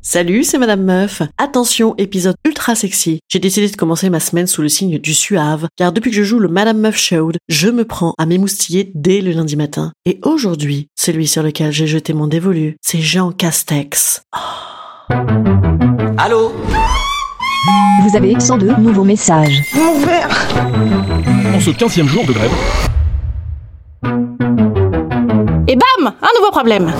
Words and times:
Salut, 0.00 0.44
c'est 0.44 0.58
Madame 0.58 0.84
Meuf. 0.84 1.22
Attention, 1.38 1.94
épisode 1.98 2.36
ultra 2.46 2.74
sexy. 2.74 3.18
J'ai 3.28 3.40
décidé 3.40 3.68
de 3.68 3.76
commencer 3.76 4.08
ma 4.10 4.20
semaine 4.20 4.46
sous 4.46 4.62
le 4.62 4.68
signe 4.68 4.98
du 4.98 5.12
suave, 5.12 5.66
car 5.76 5.92
depuis 5.92 6.10
que 6.10 6.16
je 6.16 6.22
joue 6.22 6.38
le 6.38 6.48
Madame 6.48 6.78
Meuf 6.78 6.96
Show, 6.96 7.32
je 7.48 7.68
me 7.68 7.84
prends 7.84 8.14
à 8.16 8.24
m'émoustiller 8.24 8.90
dès 8.94 9.20
le 9.20 9.32
lundi 9.32 9.56
matin. 9.56 9.92
Et 10.06 10.20
aujourd'hui, 10.24 10.88
celui 10.94 11.26
sur 11.26 11.42
lequel 11.42 11.72
j'ai 11.72 11.86
jeté 11.86 12.12
mon 12.14 12.26
dévolu, 12.28 12.76
c'est 12.80 13.00
Jean 13.00 13.32
Castex. 13.32 14.22
Allô 16.16 16.52
Vous 18.02 18.16
avez 18.16 18.38
102 18.38 18.76
nouveaux 18.76 19.04
messages. 19.04 19.60
En 21.54 21.60
ce 21.60 21.70
15 21.70 22.06
jour 22.06 22.24
de 22.24 22.32
grève, 22.32 22.52
Et 25.66 25.76
bam 25.76 26.06
Un 26.22 26.38
nouveau 26.38 26.50
problème 26.52 26.92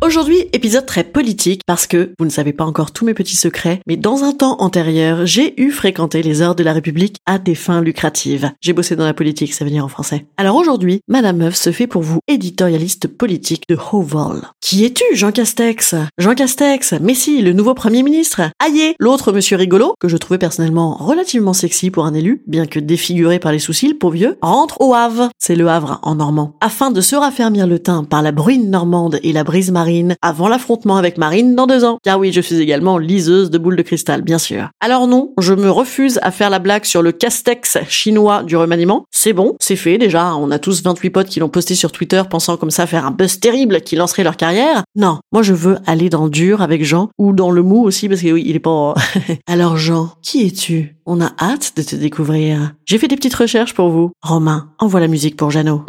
Aujourd'hui, 0.00 0.44
épisode 0.52 0.86
très 0.86 1.02
politique 1.02 1.62
parce 1.66 1.88
que, 1.88 2.12
vous 2.20 2.24
ne 2.24 2.30
savez 2.30 2.52
pas 2.52 2.64
encore 2.64 2.92
tous 2.92 3.04
mes 3.04 3.14
petits 3.14 3.34
secrets, 3.34 3.80
mais 3.88 3.96
dans 3.96 4.22
un 4.22 4.32
temps 4.32 4.54
antérieur, 4.60 5.26
j'ai 5.26 5.60
eu 5.60 5.72
fréquenté 5.72 6.22
les 6.22 6.40
heures 6.40 6.54
de 6.54 6.62
la 6.62 6.72
République 6.72 7.16
à 7.26 7.40
des 7.40 7.56
fins 7.56 7.80
lucratives. 7.80 8.52
J'ai 8.60 8.72
bossé 8.72 8.94
dans 8.94 9.04
la 9.04 9.12
politique, 9.12 9.52
ça 9.52 9.64
veut 9.64 9.72
dire 9.72 9.84
en 9.84 9.88
français. 9.88 10.24
Alors 10.36 10.54
aujourd'hui, 10.54 11.00
Madame 11.08 11.38
Meuf 11.38 11.56
se 11.56 11.72
fait 11.72 11.88
pour 11.88 12.02
vous 12.02 12.20
éditorialiste 12.28 13.08
politique 13.08 13.64
de 13.68 13.76
Haut-Vol. 13.76 14.42
Qui 14.60 14.84
es-tu, 14.84 15.02
Jean 15.14 15.32
Castex? 15.32 15.96
Jean 16.16 16.36
Castex, 16.36 16.94
mais 17.00 17.14
si, 17.14 17.42
le 17.42 17.52
nouveau 17.52 17.74
Premier 17.74 18.04
ministre. 18.04 18.42
Aïe, 18.64 18.94
l'autre 19.00 19.32
monsieur 19.32 19.56
rigolo, 19.56 19.94
que 19.98 20.06
je 20.06 20.16
trouvais 20.16 20.38
personnellement 20.38 20.94
relativement 20.94 21.52
sexy 21.52 21.90
pour 21.90 22.06
un 22.06 22.14
élu, 22.14 22.44
bien 22.46 22.66
que 22.66 22.78
défiguré 22.78 23.40
par 23.40 23.50
les 23.50 23.58
soucis, 23.58 23.88
le 23.88 23.98
pauvre 23.98 24.14
vieux, 24.14 24.38
rentre 24.42 24.80
au 24.80 24.94
Havre. 24.94 25.28
C'est 25.38 25.56
le 25.56 25.66
Havre 25.66 25.98
en 26.04 26.14
normand. 26.14 26.54
Afin 26.60 26.92
de 26.92 27.00
se 27.00 27.16
raffermir 27.16 27.66
le 27.66 27.80
teint 27.80 28.04
par 28.04 28.22
la 28.22 28.30
bruine 28.30 28.70
normande 28.70 29.18
et 29.24 29.32
la 29.32 29.42
brise 29.42 29.72
marine 29.72 29.87
avant 30.22 30.48
l'affrontement 30.48 30.96
avec 30.96 31.18
Marine 31.18 31.54
dans 31.54 31.66
deux 31.66 31.84
ans. 31.84 31.98
Car 32.02 32.18
oui, 32.18 32.32
je 32.32 32.40
suis 32.40 32.60
également 32.60 32.98
liseuse 32.98 33.50
de 33.50 33.58
boules 33.58 33.76
de 33.76 33.82
cristal, 33.82 34.22
bien 34.22 34.38
sûr. 34.38 34.68
Alors 34.80 35.06
non, 35.06 35.32
je 35.38 35.54
me 35.54 35.70
refuse 35.70 36.18
à 36.22 36.30
faire 36.30 36.50
la 36.50 36.58
blague 36.58 36.84
sur 36.84 37.02
le 37.02 37.12
castex 37.12 37.78
chinois 37.88 38.42
du 38.42 38.56
remaniement. 38.56 39.04
C'est 39.10 39.32
bon, 39.32 39.54
c'est 39.60 39.76
fait 39.76 39.98
déjà. 39.98 40.34
On 40.36 40.50
a 40.50 40.58
tous 40.58 40.82
28 40.82 41.10
potes 41.10 41.28
qui 41.28 41.40
l'ont 41.40 41.48
posté 41.48 41.74
sur 41.74 41.92
Twitter 41.92 42.22
pensant 42.28 42.56
comme 42.56 42.70
ça 42.70 42.86
faire 42.86 43.06
un 43.06 43.10
buzz 43.10 43.40
terrible 43.40 43.80
qui 43.80 43.96
lancerait 43.96 44.24
leur 44.24 44.36
carrière. 44.36 44.82
Non, 44.96 45.18
moi 45.32 45.42
je 45.42 45.54
veux 45.54 45.78
aller 45.86 46.08
dans 46.08 46.24
le 46.24 46.30
dur 46.30 46.62
avec 46.62 46.84
Jean 46.84 47.08
ou 47.18 47.32
dans 47.32 47.50
le 47.50 47.62
mou 47.62 47.82
aussi 47.84 48.08
parce 48.08 48.22
que 48.22 48.32
oui, 48.32 48.44
il 48.46 48.56
est 48.56 48.60
pas... 48.60 48.94
Alors 49.46 49.76
Jean, 49.76 50.10
qui 50.22 50.46
es-tu? 50.46 50.96
On 51.06 51.20
a 51.20 51.32
hâte 51.40 51.72
de 51.76 51.82
te 51.82 51.96
découvrir. 51.96 52.74
J'ai 52.84 52.98
fait 52.98 53.08
des 53.08 53.16
petites 53.16 53.34
recherches 53.34 53.74
pour 53.74 53.90
vous. 53.90 54.10
Romain, 54.22 54.70
envoie 54.78 55.00
la 55.00 55.08
musique 55.08 55.36
pour 55.36 55.50
Jeannot. 55.50 55.84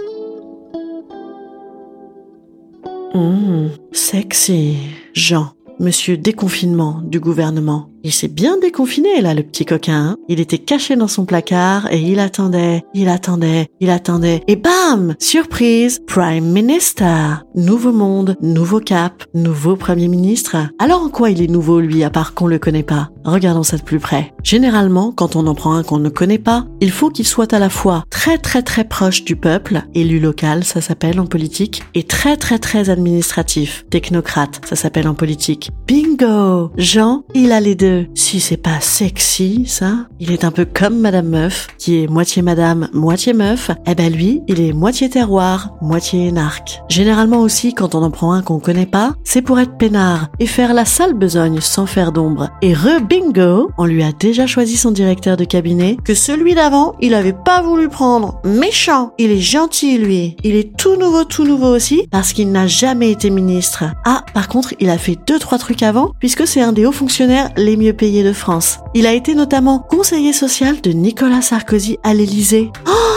Mmh, 3.14 3.70
sexy. 3.92 4.78
Jean, 5.14 5.54
monsieur 5.80 6.16
déconfinement 6.16 7.02
du 7.04 7.20
gouvernement. 7.20 7.90
Il 8.04 8.14
s'est 8.14 8.30
bien 8.30 8.58
déconfiné 8.58 9.20
là, 9.22 9.34
le 9.34 9.44
petit 9.44 9.66
coquin. 9.66 9.94
hein. 9.94 10.18
il 10.30 10.40
était 10.40 10.58
caché 10.58 10.96
dans 10.96 11.08
son 11.08 11.26
placard 11.26 11.92
et 11.92 12.00
il 12.00 12.20
attendait, 12.20 12.84
il 12.94 13.10
attendait, 13.10 13.68
il 13.82 13.90
attendait. 13.90 14.42
Et 14.48 14.56
bam 14.56 15.16
Surprise 15.20 16.00
Prime 16.08 16.46
Minister 16.46 17.44
Nouveau 17.56 17.92
monde, 17.92 18.38
nouveau 18.42 18.80
cap, 18.80 19.24
nouveau 19.34 19.76
Premier 19.76 20.08
ministre. 20.08 20.56
Alors 20.80 21.02
en 21.02 21.10
quoi 21.10 21.30
il 21.30 21.42
est 21.42 21.48
nouveau 21.48 21.80
lui, 21.82 22.04
à 22.04 22.10
part 22.10 22.34
qu'on 22.34 22.48
le 22.48 22.60
connaît 22.60 22.84
pas? 22.84 23.10
Regardons 23.26 23.64
ça 23.64 23.78
de 23.78 23.84
plus 23.84 24.00
près. 24.00 24.34
Généralement, 24.44 25.12
quand 25.12 25.36
on 25.36 25.46
en 25.46 25.54
prend 25.56 25.74
un 25.74 25.84
qu'on 25.84 26.00
ne 26.00 26.10
connaît 26.10 26.38
pas, 26.38 26.66
il 26.80 26.92
faut 26.92 27.10
qu'il 27.10 27.28
soit 27.28 27.54
à 27.54 27.60
la 27.60 27.70
fois 27.70 28.04
très 28.10 28.38
très 28.38 28.62
très 28.62 28.86
proche 28.86 29.26
du 29.26 29.36
peuple, 29.36 29.84
élu 29.94 30.20
local, 30.20 30.64
ça 30.64 30.80
s'appelle 30.80 31.20
en 31.20 31.26
politique, 31.26 31.84
et 31.96 32.04
très 32.04 32.38
très 32.38 32.60
très 32.60 32.90
administratif, 32.90 33.86
technocrate, 33.90 34.62
ça 34.66 34.76
s'appelle 34.78 35.08
en 35.08 35.16
politique. 35.16 35.70
Bingo 35.86 36.72
Jean, 36.78 37.24
il 37.34 37.52
a 37.52 37.60
les 37.60 37.76
deux. 37.76 37.89
Si 38.16 38.40
c'est 38.40 38.58
pas 38.58 38.80
sexy, 38.80 39.64
ça, 39.66 40.08
il 40.20 40.32
est 40.32 40.44
un 40.44 40.52
peu 40.52 40.66
comme 40.66 41.00
Madame 41.00 41.30
Meuf, 41.30 41.68
qui 41.78 42.04
est 42.04 42.08
moitié 42.08 42.42
madame, 42.42 42.90
moitié 42.94 43.34
meuf, 43.34 43.72
eh 43.88 43.96
ben 43.96 44.12
lui, 44.12 44.42
il 44.48 44.62
est 44.62 44.74
moitié 44.74 45.10
terroir, 45.10 45.76
moitié 45.82 46.28
énarque. 46.28 46.82
Généralement 46.90 47.40
aussi, 47.40 47.74
quand 47.74 47.96
on 47.96 48.04
en 48.04 48.12
prend 48.12 48.34
un 48.34 48.42
qu'on 48.42 48.60
connaît 48.60 48.86
pas, 48.86 49.16
c'est 49.24 49.42
pour 49.42 49.60
être 49.60 49.78
peinard 49.78 50.30
et 50.40 50.46
faire 50.46 50.74
la 50.74 50.86
sale 50.86 51.14
besogne 51.14 51.62
sans 51.62 51.86
faire 51.86 52.12
d'ombre. 52.12 52.50
Et 52.62 52.74
re-bingo, 52.74 53.70
on 53.78 53.86
lui 53.86 54.04
a 54.04 54.12
déjà 54.12 54.48
choisi 54.48 54.78
son 54.78 54.92
directeur 54.92 55.38
de 55.38 55.46
cabinet, 55.46 55.98
que 56.04 56.14
celui 56.14 56.56
d'avant, 56.56 56.96
il 57.02 57.14
avait 57.14 57.34
pas 57.34 57.62
voulu 57.62 57.90
prendre. 57.90 58.40
Méchant 58.44 59.14
Il 59.18 59.32
est 59.32 59.40
gentil, 59.40 59.98
lui. 59.98 60.36
Il 60.44 60.56
est 60.56 60.76
tout 60.78 60.96
nouveau, 60.96 61.24
tout 61.24 61.46
nouveau 61.46 61.76
aussi, 61.76 62.08
parce 62.12 62.34
qu'il 62.34 62.52
n'a 62.52 62.68
jamais 62.68 63.12
été 63.12 63.30
ministre. 63.30 63.86
Ah, 64.06 64.24
par 64.34 64.48
contre, 64.48 64.74
il 64.80 64.90
a 64.90 64.98
fait 64.98 65.18
deux, 65.28 65.40
trois 65.40 65.58
trucs 65.58 65.84
avant, 65.84 66.12
puisque 66.20 66.48
c'est 66.48 66.62
un 66.62 66.72
des 66.72 66.86
hauts 66.86 66.92
fonctionnaires 66.92 67.50
les 67.58 67.78
mieux 67.80 67.94
payés 67.94 68.24
de 68.24 68.34
France. 68.34 68.80
Il 68.94 69.08
a 69.08 69.14
été 69.14 69.34
notamment 69.34 69.80
conseiller 69.80 70.34
social 70.34 70.82
de 70.82 70.92
Nicolas 70.92 71.42
Sarkozy 71.42 71.98
à 72.04 72.14
l'Élysée. 72.14 72.72
Oh 72.88 73.10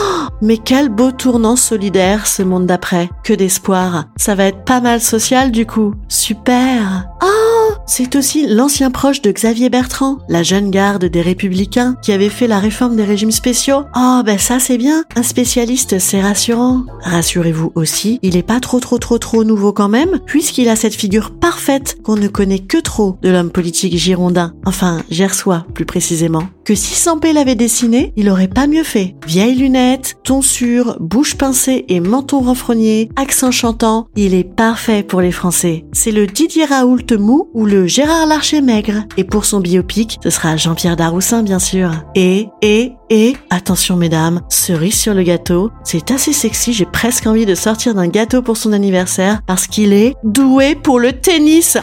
mais 0.43 0.59
quel 0.59 0.89
beau 0.89 1.13
tournant 1.13 1.55
solidaire 1.55 2.27
ce 2.27 2.43
monde 2.43 2.67
d'après. 2.67 3.09
Que 3.23 3.33
d'espoir. 3.33 4.07
Ça 4.17 4.35
va 4.35 4.47
être 4.47 4.65
pas 4.65 4.81
mal 4.81 5.01
social 5.01 5.53
du 5.53 5.67
coup. 5.67 5.95
Super. 6.09 7.07
Oh, 7.23 7.75
c'est 7.95 8.17
aussi 8.17 8.47
l'ancien 8.47 8.91
proche 8.91 9.21
de 9.21 9.31
Xavier 9.31 9.69
Bertrand, 9.69 10.17
la 10.31 10.43
jeune 10.43 10.71
garde 10.71 11.05
des 11.05 11.21
républicains 11.21 11.95
qui 12.01 12.13
avait 12.13 12.31
fait 12.31 12.47
la 12.47 12.59
réforme 12.59 12.97
des 12.97 13.05
régimes 13.05 13.31
spéciaux. 13.31 13.85
Oh, 13.95 14.23
ben 14.25 14.39
ça 14.39 14.59
c'est 14.59 14.79
bien. 14.79 15.05
Un 15.15 15.23
spécialiste, 15.23 15.99
c'est 15.99 16.23
rassurant. 16.23 16.87
Rassurez-vous 17.03 17.71
aussi, 17.75 18.19
il 18.23 18.39
est 18.39 18.43
pas 18.43 18.61
trop 18.61 18.81
trop 18.81 18.97
trop 18.97 19.19
trop 19.19 19.45
nouveau 19.45 19.75
quand 19.75 19.91
même, 19.91 20.21
puisqu'il 20.25 20.71
a 20.71 20.77
cette 20.77 20.95
figure 20.95 21.33
parfaite 21.33 21.99
qu'on 22.03 22.17
ne 22.17 22.29
connaît 22.29 22.61
que 22.61 22.79
trop 22.79 23.19
de 23.21 23.29
l'homme 23.29 23.51
politique 23.51 23.99
girondin. 23.99 24.55
Enfin, 24.65 25.03
gersois 25.11 25.67
plus 25.75 25.85
précisément. 25.85 26.45
Que 26.65 26.75
si 26.75 26.95
Sampé 26.95 27.35
l'avait 27.35 27.57
dessiné, 27.57 28.15
il 28.17 28.31
aurait 28.31 28.49
pas 28.49 28.69
mieux 28.69 28.85
fait. 28.85 29.17
Vieilles 29.27 29.57
lunettes, 29.57 30.17
tonsure, 30.25 30.97
bouche 30.99 31.35
pincée 31.35 31.85
et 31.89 32.01
menton 32.01 32.41
renfrogné, 32.41 33.11
accent 33.17 33.51
chantant, 33.51 34.07
il 34.17 34.33
est 34.33 34.45
parfait 34.45 35.03
pour 35.03 35.21
les 35.21 35.33
Français. 35.33 35.85
C'est 35.93 36.13
le 36.13 36.27
Didier 36.27 36.65
Raoult 36.65 37.19
mou 37.19 37.51
ou 37.53 37.67
le 37.67 37.82
Gérard 37.87 38.27
Larcher 38.27 38.61
maigre. 38.61 39.05
Et 39.17 39.25
pour 39.25 39.45
son 39.45 39.61
biopic, 39.61 40.19
ce 40.23 40.31
sera 40.31 40.57
Jean-Pierre 40.57 40.97
Daroussin 40.97 41.43
bien 41.43 41.59
sûr. 41.59 41.91
Et, 42.15 42.49
et, 42.63 42.93
et, 43.11 43.37
attention 43.51 43.97
mesdames, 43.97 44.41
cerise 44.49 44.99
sur 44.99 45.15
le 45.15 45.23
gâteau, 45.23 45.71
c'est 45.85 46.11
assez 46.11 46.33
sexy, 46.33 46.73
j'ai 46.73 46.87
presque 46.87 47.27
envie 47.27 47.47
de 47.47 47.55
sortir 47.55 47.95
d'un 47.95 48.09
gâteau 48.09 48.43
pour 48.43 48.57
son 48.57 48.73
anniversaire 48.73 49.43
parce 49.47 49.67
qu'il 49.67 49.93
est 49.93 50.15
doué 50.25 50.75
pour 50.75 51.01
le 51.01 51.13
tennis. 51.13 51.79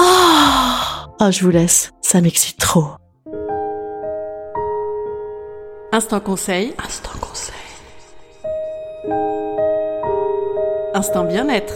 Oh, 0.00 0.04
oh 1.20 1.30
je 1.30 1.44
vous 1.44 1.50
laisse, 1.50 1.92
ça 2.00 2.20
m'excite 2.20 2.58
trop. 2.58 2.86
Instant 5.94 6.20
conseil. 6.20 6.72
Instant 6.82 7.10
conseil. 7.20 7.54
Instant 10.94 11.24
bien-être. 11.24 11.74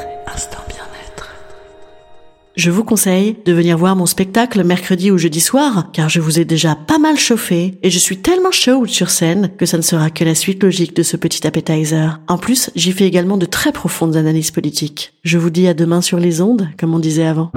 Je 2.57 2.71
vous 2.71 2.85
conseille 2.85 3.37
de 3.45 3.53
venir 3.53 3.77
voir 3.77 3.97
mon 3.97 4.07
spectacle 4.07 4.65
mercredi 4.65 5.11
ou 5.11 5.19
jeudi 5.19 5.41
soir, 5.41 5.91
car 5.93 6.09
je 6.09 6.23
vous 6.23 6.41
ai 6.41 6.47
déjà 6.47 6.75
pas 6.75 6.97
mal 6.97 7.19
chauffé 7.19 7.75
et 7.83 7.91
je 7.91 7.99
suis 7.99 8.17
tellement 8.17 8.51
chaude 8.51 8.89
sur 8.89 9.11
scène 9.11 9.51
que 9.59 9.67
ça 9.67 9.77
ne 9.77 9.83
sera 9.83 10.09
que 10.09 10.25
la 10.25 10.35
suite 10.35 10.63
logique 10.63 10.97
de 10.97 11.03
ce 11.03 11.19
petit 11.19 11.47
appetizer. 11.47 12.19
En 12.29 12.39
plus, 12.39 12.71
j'y 12.75 12.93
fais 12.93 13.05
également 13.05 13.37
de 13.37 13.45
très 13.45 13.73
profondes 13.73 14.17
analyses 14.17 14.53
politiques. 14.53 15.13
Je 15.23 15.37
vous 15.37 15.51
dis 15.51 15.69
à 15.69 15.75
demain 15.75 16.01
sur 16.01 16.19
les 16.19 16.41
ondes, 16.41 16.71
comme 16.79 16.95
on 16.95 16.99
disait 16.99 17.27
avant. 17.27 17.53